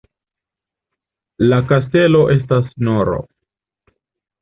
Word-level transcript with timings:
La 1.53 1.61
kastelo 1.73 2.25
estas 2.39 2.75
nr. 2.91 3.17